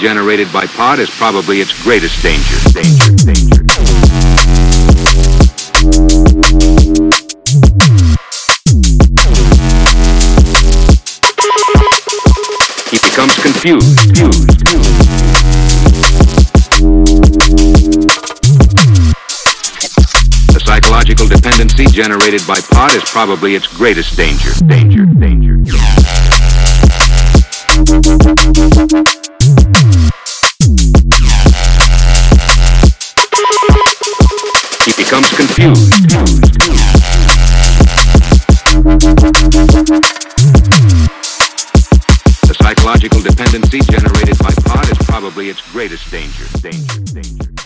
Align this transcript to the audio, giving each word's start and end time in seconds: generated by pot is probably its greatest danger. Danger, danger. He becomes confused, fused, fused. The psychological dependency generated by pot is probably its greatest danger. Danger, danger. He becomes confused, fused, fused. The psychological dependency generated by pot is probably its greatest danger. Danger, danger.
generated 0.00 0.50
by 0.50 0.66
pot 0.66 0.98
is 0.98 1.10
probably 1.10 1.60
its 1.60 1.74
greatest 1.82 2.22
danger. 2.22 2.56
Danger, 2.72 3.12
danger. 3.16 3.60
He 12.88 12.96
becomes 12.96 13.36
confused, 13.42 14.16
fused, 14.16 14.68
fused. 14.70 15.00
The 20.48 20.60
psychological 20.64 21.28
dependency 21.28 21.84
generated 21.84 22.40
by 22.48 22.60
pot 22.70 22.94
is 22.94 23.04
probably 23.04 23.54
its 23.54 23.66
greatest 23.66 24.16
danger. 24.16 24.52
Danger, 24.66 25.04
danger. 25.04 25.56
He 34.86 34.92
becomes 34.96 35.28
confused, 35.36 35.92
fused, 36.10 36.62
fused. 36.62 37.00
The 42.48 42.54
psychological 42.58 43.20
dependency 43.20 43.80
generated 43.80 44.38
by 44.38 44.52
pot 44.64 44.90
is 44.90 44.96
probably 45.06 45.50
its 45.50 45.60
greatest 45.70 46.10
danger. 46.10 46.44
Danger, 46.62 47.00
danger. 47.12 47.59